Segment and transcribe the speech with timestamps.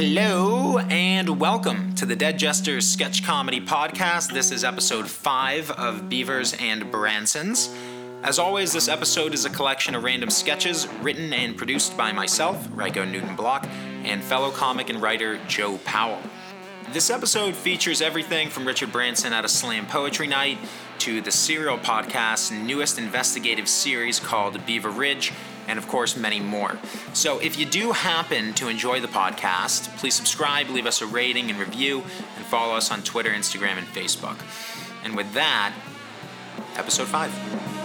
[0.00, 4.32] Hello and welcome to the Dead Jesters Sketch Comedy Podcast.
[4.32, 7.76] This is episode 5 of Beavers and Bransons.
[8.22, 12.68] As always, this episode is a collection of random sketches written and produced by myself,
[12.68, 13.66] Ryco Newton Block,
[14.04, 16.22] and fellow comic and writer Joe Powell.
[16.92, 20.58] This episode features everything from Richard Branson at a slam poetry night
[21.00, 25.32] to the Serial Podcast's newest investigative series called Beaver Ridge,
[25.68, 26.78] and of course, many more.
[27.12, 31.50] So if you do happen to enjoy the podcast, please subscribe, leave us a rating
[31.50, 32.02] and review,
[32.36, 34.38] and follow us on Twitter, Instagram, and Facebook.
[35.04, 35.74] And with that,
[36.76, 37.77] episode 5.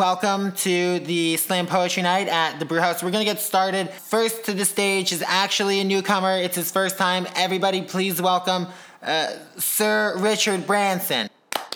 [0.00, 3.02] Welcome to the Slam Poetry Night at the Brew House.
[3.02, 3.90] We're gonna get started.
[3.90, 6.38] First to the stage is actually a newcomer.
[6.38, 7.26] It's his first time.
[7.36, 8.68] Everybody, please welcome
[9.02, 11.28] uh, Sir Richard Branson.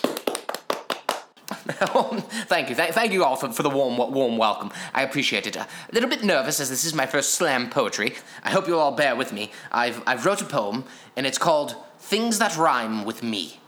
[1.67, 4.71] thank you, thank, thank you all for, for the warm, warm welcome.
[4.95, 5.55] I appreciate it.
[5.55, 8.15] a little bit nervous as this is my first slam poetry.
[8.43, 9.51] I hope you'll all bear with me.
[9.71, 13.59] I've I've wrote a poem and it's called "Things That Rhyme with Me."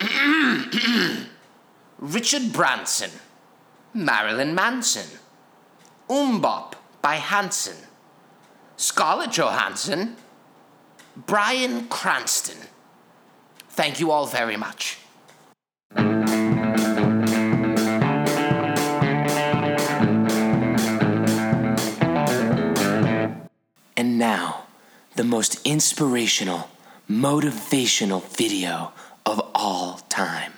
[1.98, 3.10] Richard Branson,
[3.94, 5.18] Marilyn Manson,
[6.08, 7.76] MMMBop by Hanson,
[8.76, 10.16] Scarlett Johansson,
[11.16, 12.58] Bryan Cranston.
[13.70, 14.98] Thank you all very much.
[23.96, 24.66] And now,
[25.16, 26.70] the most inspirational,
[27.10, 28.92] motivational video
[29.26, 30.57] of all time.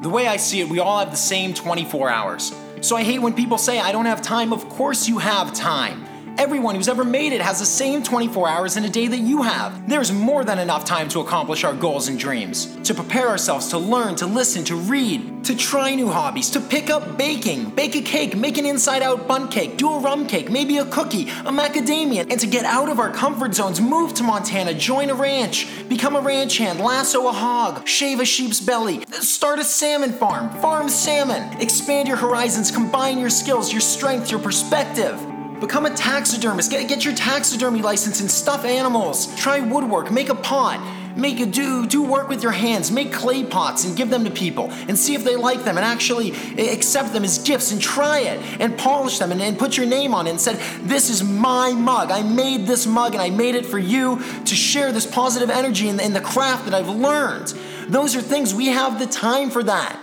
[0.00, 2.54] The way I see it, we all have the same 24 hours.
[2.82, 4.52] So I hate when people say, I don't have time.
[4.52, 6.07] Of course, you have time.
[6.38, 9.42] Everyone who's ever made it has the same 24 hours in a day that you
[9.42, 9.88] have.
[9.88, 13.78] There's more than enough time to accomplish our goals and dreams, to prepare ourselves to
[13.78, 18.02] learn, to listen, to read, to try new hobbies, to pick up baking, bake a
[18.02, 21.50] cake, make an inside out bun cake, do a rum cake, maybe a cookie, a
[21.50, 25.66] macadamia, and to get out of our comfort zones, move to Montana, join a ranch,
[25.88, 30.50] become a ranch hand, lasso a hog, shave a sheep's belly, start a salmon farm,
[30.60, 35.20] farm salmon, expand your horizons, combine your skills, your strength, your perspective.
[35.60, 36.70] Become a taxidermist.
[36.70, 39.34] Get, get your taxidermy license and stuff animals.
[39.36, 40.10] Try woodwork.
[40.12, 40.80] Make a pot.
[41.16, 42.92] Make a do do work with your hands.
[42.92, 45.84] Make clay pots and give them to people and see if they like them and
[45.84, 49.86] actually accept them as gifts and try it and polish them and, and put your
[49.86, 52.12] name on it and said, "This is my mug.
[52.12, 55.90] I made this mug and I made it for you to share this positive energy
[55.90, 57.52] the, in the craft that I've learned."
[57.88, 60.00] Those are things we have the time for that.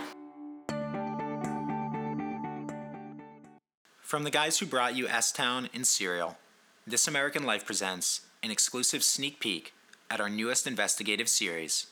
[4.06, 6.38] From the guys who brought you S Town and Serial,
[6.86, 9.74] This American Life presents an exclusive sneak peek
[10.12, 11.88] at our newest investigative series,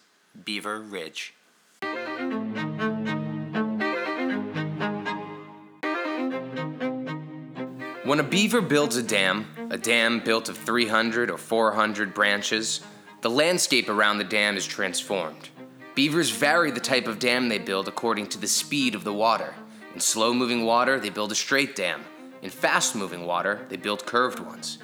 [0.46, 1.34] Beaver Ridge.
[8.04, 12.82] When a beaver builds a dam, a dam built of 300 or 400 branches,
[13.22, 15.50] the landscape around the dam is transformed.
[15.96, 19.56] Beavers vary the type of dam they build according to the speed of the water.
[19.94, 22.04] In slow moving water, they build a straight dam.
[22.42, 24.80] In fast moving water, they build curved ones.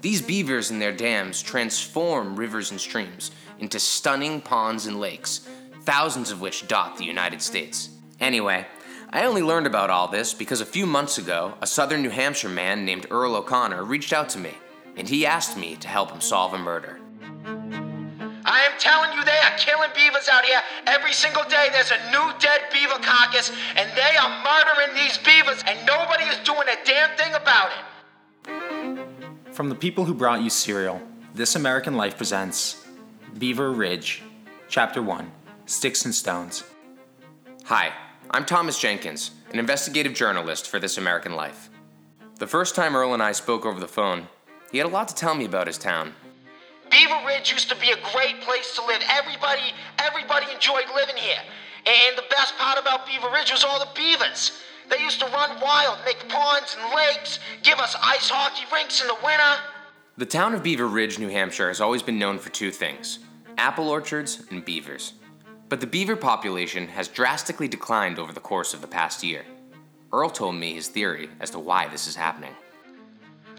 [0.00, 5.48] These beavers and their dams transform rivers and streams into stunning ponds and lakes,
[5.82, 7.90] thousands of which dot the United States.
[8.20, 8.66] Anyway,
[9.10, 12.48] I only learned about all this because a few months ago, a southern New Hampshire
[12.48, 14.54] man named Earl O'Connor reached out to me,
[14.96, 17.00] and he asked me to help him solve a murder.
[18.48, 20.62] I am telling you, they are killing beavers out here.
[20.86, 25.62] Every single day, there's a new dead beaver carcass, and they are murdering these beavers,
[25.66, 29.54] and nobody is doing a damn thing about it.
[29.54, 31.02] From the people who brought you Serial,
[31.34, 32.86] This American Life presents
[33.36, 34.22] Beaver Ridge,
[34.68, 35.30] Chapter 1
[35.66, 36.64] Sticks and Stones.
[37.66, 37.92] Hi,
[38.30, 41.68] I'm Thomas Jenkins, an investigative journalist for This American Life.
[42.36, 44.28] The first time Earl and I spoke over the phone,
[44.72, 46.14] he had a lot to tell me about his town.
[46.98, 49.00] Beaver Ridge used to be a great place to live.
[49.08, 51.38] Everybody, everybody enjoyed living here.
[51.86, 54.60] And the best part about Beaver Ridge was all the beavers.
[54.90, 59.06] They used to run wild, make ponds and lakes, give us ice hockey rinks in
[59.06, 59.62] the winter.
[60.16, 63.20] The town of Beaver Ridge, New Hampshire has always been known for two things
[63.58, 65.12] apple orchards and beavers.
[65.68, 69.44] But the beaver population has drastically declined over the course of the past year.
[70.12, 72.54] Earl told me his theory as to why this is happening.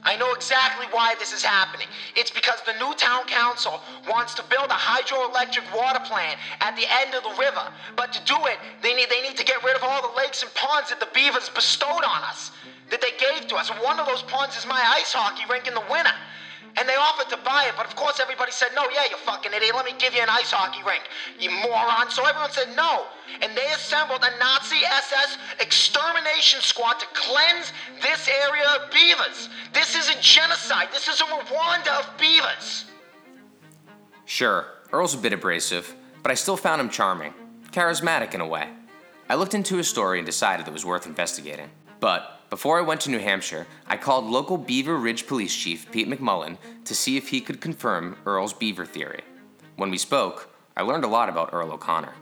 [0.04, 1.88] I know exactly why this is happening.
[2.16, 6.86] It's because the new town council wants to build a hydroelectric water plant at the
[7.02, 7.72] end of the river.
[7.96, 10.42] But to do it, they need they need to get rid of all the lakes
[10.44, 12.52] and ponds that the beavers bestowed on us,
[12.90, 13.70] that they gave to us.
[13.70, 16.14] One of those ponds is my ice hockey rink in the winter.
[16.80, 19.52] And they offered to buy it, but of course everybody said, no, yeah, you fucking
[19.54, 21.04] idiot, let me give you an ice hockey rink,
[21.38, 22.10] you moron.
[22.10, 23.04] So everyone said no.
[23.42, 29.50] And they assembled a Nazi SS extermination squad to cleanse this area of beavers.
[29.74, 30.88] This is a genocide.
[30.94, 32.86] This is a Rwanda of beavers.
[34.24, 35.94] Sure, Earl's a bit abrasive,
[36.24, 37.34] but I still found him charming,
[37.72, 38.70] charismatic in a way.
[39.28, 41.70] I looked into his story and decided it was worth investigating.
[42.00, 46.10] But before I went to New Hampshire, I called local Beaver Ridge Police Chief Pete
[46.10, 49.22] McMullen to see if he could confirm Earl's beaver theory.
[49.76, 52.14] When we spoke, I learned a lot about Earl O'Connor.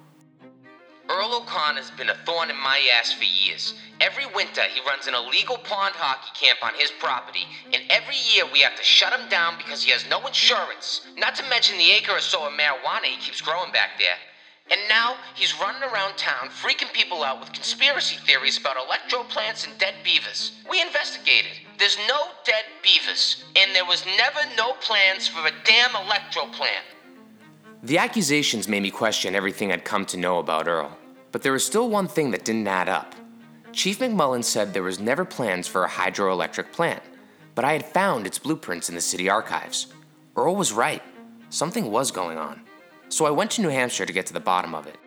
[1.09, 3.75] Earl O'Connor's been a thorn in my ass for years.
[4.01, 8.43] Every winter, he runs an illegal pond hockey camp on his property, and every year
[8.51, 11.07] we have to shut him down because he has no insurance.
[11.17, 14.17] Not to mention the acre or so of marijuana he keeps growing back there.
[14.69, 19.65] And now he's running around town freaking people out with conspiracy theories about electro plants
[19.65, 20.51] and dead beavers.
[20.69, 21.51] We investigated.
[21.77, 26.83] There's no dead beavers, and there was never no plans for a damn electro plant.
[27.83, 30.97] The accusations made me question everything I'd come to know about Earl,
[31.31, 33.15] but there was still one thing that didn't add up.
[33.71, 37.03] Chief McMullen said there was never plans for a hydroelectric plant,
[37.55, 39.87] but I had found its blueprints in the city archives.
[40.35, 41.03] Earl was right.
[41.49, 42.66] Something was going on.
[43.09, 44.97] So I went to New Hampshire to get to the bottom of it.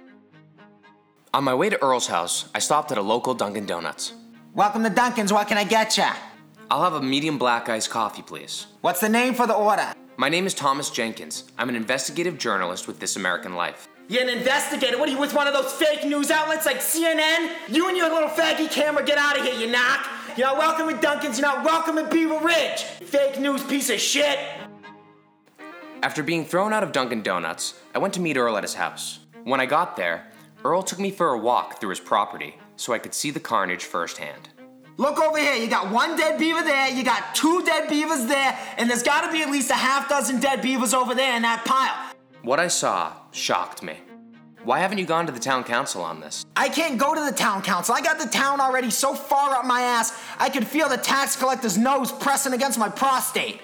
[1.34, 4.14] On my way to Earl's house, I stopped at a local Dunkin' Donuts.
[4.54, 5.32] Welcome to Dunkin's.
[5.32, 6.14] What can I get ya?
[6.70, 8.66] I'll have a medium black iced coffee, please.
[8.80, 9.92] What's the name for the order?
[10.16, 11.44] My name is Thomas Jenkins.
[11.58, 13.86] I'm an investigative journalist with This American Life.
[14.08, 14.98] You're an investigator.
[14.98, 17.50] What are you with one of those fake news outlets like CNN?
[17.68, 20.06] You and your little faggy camera, get out of here, you knock.
[20.36, 21.38] You're not welcome at Dunkin's.
[21.38, 22.82] You're not welcome at Beaver Ridge.
[22.82, 24.38] Fake news piece of shit.
[26.02, 29.18] After being thrown out of Dunkin' Donuts, I went to meet Earl at his house.
[29.44, 30.28] When I got there,
[30.64, 33.84] Earl took me for a walk through his property so I could see the carnage
[33.84, 34.48] firsthand.
[34.96, 35.54] Look over here.
[35.56, 39.26] You got one dead beaver there, you got two dead beavers there, and there's got
[39.26, 42.14] to be at least a half dozen dead beavers over there in that pile.
[42.42, 43.98] What I saw shocked me.
[44.64, 46.46] Why haven't you gone to the town council on this?
[46.56, 47.94] I can't go to the town council.
[47.94, 51.36] I got the town already so far up my ass, I could feel the tax
[51.36, 53.60] collector's nose pressing against my prostate.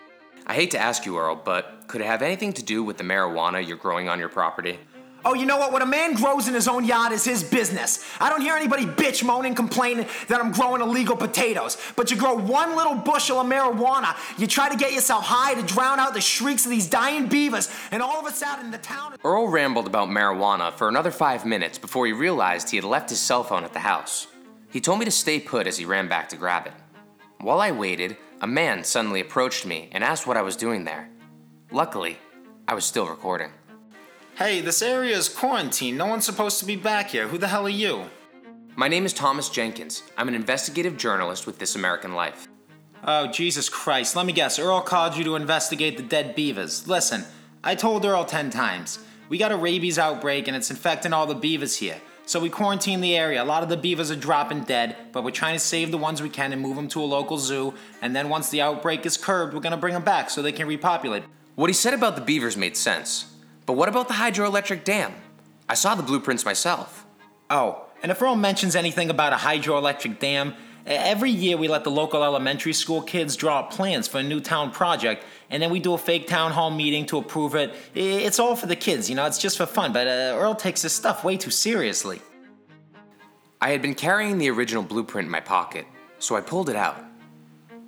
[0.47, 3.05] I hate to ask you, Earl, but could it have anything to do with the
[3.05, 4.79] marijuana you're growing on your property?
[5.25, 5.73] Oh, you know what?
[5.73, 8.09] What a man grows in his own yard is his business.
[8.21, 11.77] I don't hear anybody bitch, moaning, complaining that I'm growing illegal potatoes.
[11.97, 15.63] But you grow one little bushel of marijuana, you try to get yourself high to
[15.67, 19.17] drown out the shrieks of these dying beavers, and all of a sudden the town.
[19.25, 23.21] Earl rambled about marijuana for another five minutes before he realized he had left his
[23.21, 24.29] cell phone at the house.
[24.71, 26.73] He told me to stay put as he ran back to grab it.
[27.41, 31.09] While I waited, a man suddenly approached me and asked what I was doing there.
[31.73, 32.17] Luckily,
[32.69, 33.51] I was still recording.
[34.37, 35.99] Hey, this area is quarantined.
[35.99, 37.27] No one's supposed to be back here.
[37.27, 38.05] Who the hell are you?
[38.77, 40.05] My name is Thomas Jenkins.
[40.17, 42.47] I'm an investigative journalist with This American Life.
[43.03, 44.15] Oh, Jesus Christ.
[44.15, 44.61] Let me guess.
[44.61, 46.87] Earl called you to investigate the dead beavers.
[46.87, 47.25] Listen,
[47.65, 49.01] I told Earl 10 times.
[49.29, 52.01] We got a rabies outbreak and it's infecting all the beavers here.
[52.27, 53.43] So we quarantine the area.
[53.43, 56.23] A lot of the beavers are dropping dead, but we're trying to save the ones
[56.23, 57.75] we can and move them to a local zoo.
[58.03, 60.69] And then once the outbreak is curbed, we're gonna bring them back so they can
[60.69, 61.25] repopulate.
[61.57, 63.33] What he said about the beavers made sense.
[63.65, 65.15] But what about the hydroelectric dam?
[65.67, 67.07] I saw the blueprints myself.
[67.49, 70.55] Oh, and if Earl mentions anything about a hydroelectric dam,
[70.85, 74.39] every year we let the local elementary school kids draw up plans for a new
[74.39, 77.75] town project, and then we do a fake town hall meeting to approve it.
[77.95, 80.83] It's all for the kids, you know, it's just for fun, but uh, Earl takes
[80.83, 82.21] this stuff way too seriously.
[83.63, 85.87] I had been carrying the original blueprint in my pocket,
[86.19, 87.03] so I pulled it out.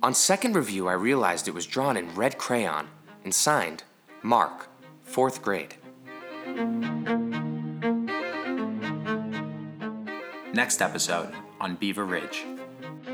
[0.01, 2.87] On second review, I realized it was drawn in red crayon
[3.23, 3.83] and signed
[4.23, 4.67] Mark
[5.03, 5.75] fourth grade.
[10.53, 12.45] Next episode on Beaver Ridge.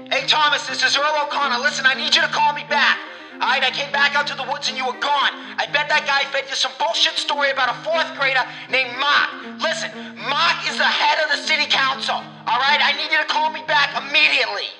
[0.10, 1.62] Hey, Thomas, this is Earl O'Connor.
[1.62, 2.98] Listen, I need you to call me back.
[3.36, 5.36] All right, I came back out to the woods and you were gone.
[5.60, 8.40] I bet that guy fed you some bullshit story about a fourth grader
[8.72, 9.60] named Mark.
[9.60, 12.16] Listen, Mark is the head of the city council.
[12.16, 14.72] All right, I need you to call me back immediately.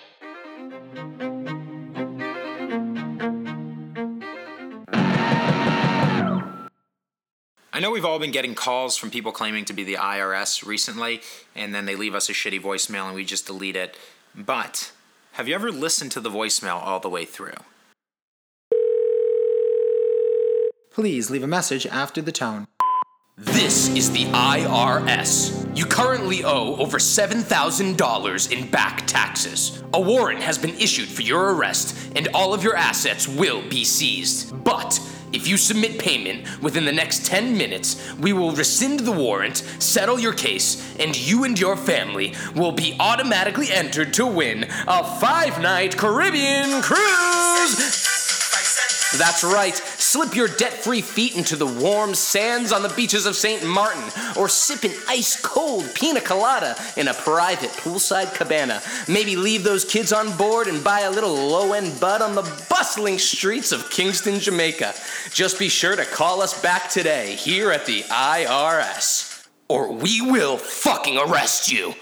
[7.76, 11.20] I know we've all been getting calls from people claiming to be the IRS recently,
[11.58, 13.98] and then they leave us a shitty voicemail and we just delete it.
[14.34, 14.94] But
[15.34, 17.58] have you ever listened to the voicemail all the way through?
[20.90, 22.66] Please leave a message after the tone.
[23.38, 25.78] This is the IRS.
[25.78, 29.84] You currently owe over $7,000 in back taxes.
[29.94, 33.84] A warrant has been issued for your arrest, and all of your assets will be
[33.84, 34.64] seized.
[34.64, 34.98] But
[35.36, 40.18] if you submit payment within the next 10 minutes, we will rescind the warrant, settle
[40.18, 45.62] your case, and you and your family will be automatically entered to win a five
[45.62, 48.15] night Caribbean cruise.
[49.18, 49.76] That's right.
[49.76, 53.66] Slip your debt free feet into the warm sands on the beaches of St.
[53.66, 54.04] Martin,
[54.38, 58.82] or sip an ice cold pina colada in a private poolside cabana.
[59.08, 62.66] Maybe leave those kids on board and buy a little low end bud on the
[62.70, 64.94] bustling streets of Kingston, Jamaica.
[65.32, 70.58] Just be sure to call us back today here at the IRS, or we will
[70.58, 71.94] fucking arrest you.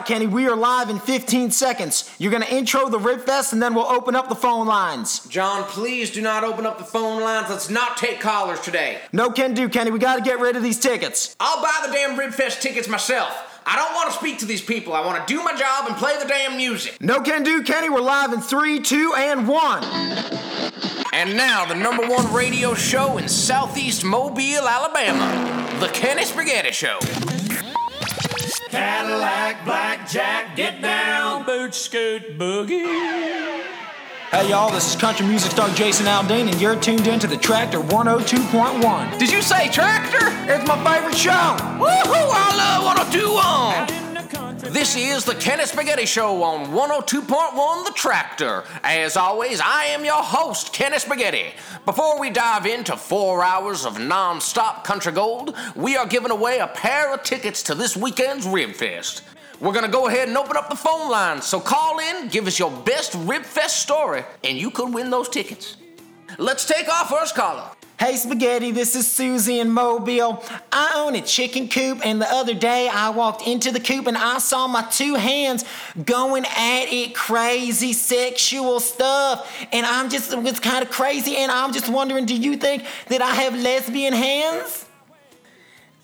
[0.00, 2.10] Right, Kenny, we are live in 15 seconds.
[2.18, 5.26] You're gonna intro the Rib Fest and then we'll open up the phone lines.
[5.26, 7.50] John, please do not open up the phone lines.
[7.50, 8.98] Let's not take callers today.
[9.12, 9.90] No can do, Kenny.
[9.90, 11.36] We gotta get rid of these tickets.
[11.38, 13.60] I'll buy the damn Rib Fest tickets myself.
[13.66, 14.94] I don't want to speak to these people.
[14.94, 16.96] I want to do my job and play the damn music.
[17.00, 17.90] No can do, Kenny.
[17.90, 19.84] We're live in three, two, and one.
[21.12, 26.98] And now, the number one radio show in southeast Mobile, Alabama The Kenny Spaghetti Show.
[28.70, 32.86] Cadillac, blackjack, get down, boot scoot boogie.
[34.30, 37.36] Hey, y'all, this is country music star Jason Aldean, and you're tuned in to the
[37.36, 39.18] Tractor 102.1.
[39.18, 40.24] Did you say tractor?
[40.48, 41.32] It's my favorite show.
[41.32, 42.30] Woohoo!
[42.30, 44.09] I love 1021.
[44.72, 48.62] This is the Kenny Spaghetti Show on 102.1 The Tractor.
[48.84, 51.46] As always, I am your host, Kenny Spaghetti.
[51.84, 56.60] Before we dive into four hours of non stop country gold, we are giving away
[56.60, 59.24] a pair of tickets to this weekend's Rib Fest.
[59.58, 62.60] We're gonna go ahead and open up the phone lines, so call in, give us
[62.60, 65.78] your best Rib Fest story, and you could win those tickets.
[66.38, 67.70] Let's take our first caller.
[68.00, 70.42] Hey, Spaghetti, this is Susie in Mobile.
[70.72, 74.16] I own a chicken coop, and the other day I walked into the coop and
[74.16, 75.66] I saw my two hands
[76.02, 79.54] going at it crazy sexual stuff.
[79.70, 83.20] And I'm just, it's kind of crazy, and I'm just wondering do you think that
[83.20, 84.86] I have lesbian hands?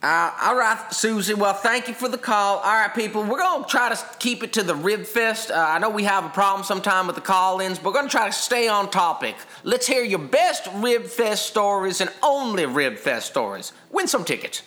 [0.02, 1.34] Uh, all right, Susie.
[1.34, 2.58] Well, thank you for the call.
[2.58, 5.50] All right, people, we're gonna try to keep it to the Rib Fest.
[5.50, 8.26] Uh, I know we have a problem sometime with the call-ins, but we're gonna try
[8.26, 9.34] to stay on topic.
[9.64, 13.72] Let's hear your best Rib Fest stories and only Rib Fest stories.
[13.90, 14.62] Win some tickets.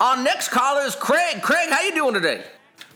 [0.00, 1.42] Our next caller is Craig.
[1.42, 2.42] Craig, how you doing today?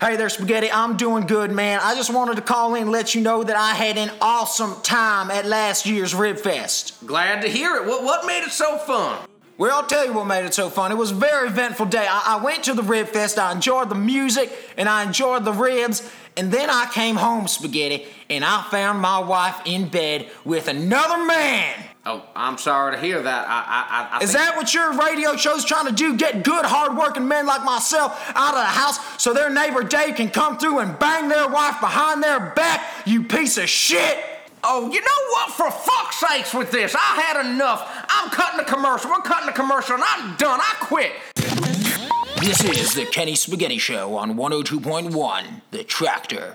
[0.01, 0.71] Hey there, Spaghetti.
[0.73, 1.81] I'm doing good, man.
[1.83, 4.75] I just wanted to call in and let you know that I had an awesome
[4.83, 7.07] time at last year's Rib Fest.
[7.07, 7.87] Glad to hear it.
[7.87, 9.27] What what made it so fun?
[9.59, 10.93] Well, I'll tell you what made it so fun.
[10.93, 12.07] It was a very eventful day.
[12.07, 15.53] I, I went to the Rib Fest, I enjoyed the music, and I enjoyed the
[15.53, 20.69] ribs, and then I came home, Spaghetti, and I found my wife in bed with
[20.69, 21.75] another man.
[22.05, 23.47] Oh, I'm sorry to hear that.
[23.49, 26.17] I I I, Is that what your radio show's trying to do?
[26.17, 30.29] Get good, hardworking men like myself out of the house so their neighbor Dave can
[30.29, 34.23] come through and bang their wife behind their back, you piece of shit?
[34.63, 35.51] Oh, you know what?
[35.53, 37.89] For fuck's sakes with this, I had enough.
[38.27, 39.09] I'm cutting the commercial.
[39.09, 40.59] We're cutting the commercial, and I'm done.
[40.61, 41.13] I quit.
[42.41, 46.53] This is the Kenny Spaghetti Show on 102.1, The Tractor.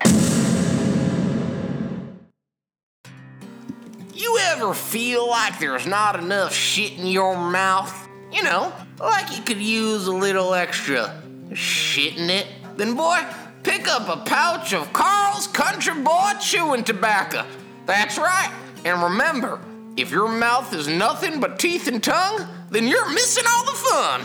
[4.13, 7.95] You ever feel like there's not enough shit in your mouth?
[8.33, 11.23] You know, like you could use a little extra
[11.53, 12.47] shit in it?
[12.75, 13.25] Then, boy,
[13.63, 17.45] pick up a pouch of Carl's Country Boy chewing tobacco.
[17.85, 18.53] That's right.
[18.83, 19.61] And remember,
[19.97, 24.21] if your mouth is nothing but teeth and tongue, then you're missing all the fun.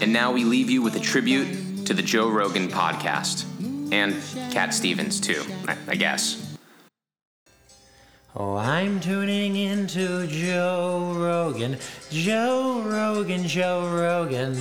[0.00, 3.44] And now we leave you with a tribute to the Joe Rogan podcast.
[3.92, 4.14] And
[4.52, 6.56] Cat Stevens, too, I, I guess.
[8.36, 11.78] Oh, I'm tuning into Joe Rogan,
[12.10, 14.56] Joe Rogan, Joe Rogan.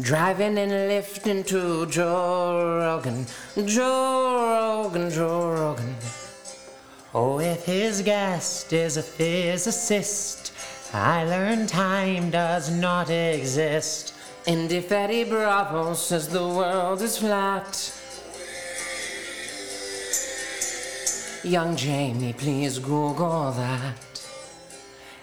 [0.00, 3.26] Driving and lifting to Joe Rogan,
[3.66, 5.96] Joe Rogan, Joe Rogan.
[7.12, 10.52] Oh, if his guest is a physicist,
[10.94, 14.14] I learn time does not exist.
[14.46, 17.92] And if Eddie Bravo says the world is flat,
[21.42, 24.07] young Jamie, please Google that.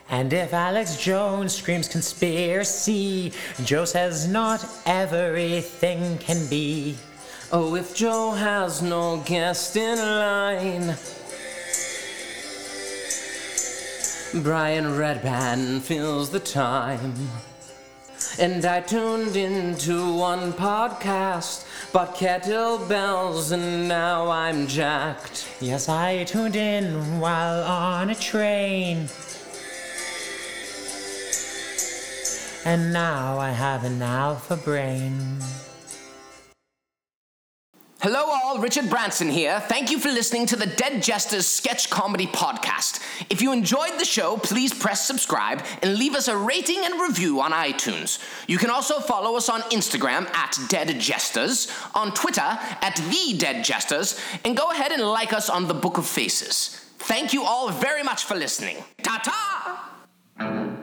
[0.09, 3.33] And if Alex Jones screams conspiracy,
[3.63, 6.95] Joe says not everything can be.
[7.51, 10.95] Oh, if Joe has no guest in line,
[14.43, 17.13] Brian Redban fills the time.
[18.37, 25.47] And I tuned into one podcast, bought kettlebells, and now I'm jacked.
[25.61, 29.07] Yes, I tuned in while on a train.
[32.65, 35.37] And now I have an alpha brain.
[38.01, 38.57] Hello, all.
[38.57, 39.59] Richard Branson here.
[39.59, 43.03] Thank you for listening to the Dead Jesters Sketch Comedy Podcast.
[43.29, 47.39] If you enjoyed the show, please press subscribe and leave us a rating and review
[47.41, 48.19] on iTunes.
[48.47, 53.63] You can also follow us on Instagram at Dead Jesters, on Twitter at The Dead
[53.63, 56.81] Jesters, and go ahead and like us on the Book of Faces.
[56.97, 58.77] Thank you all very much for listening.
[59.03, 60.74] Ta ta!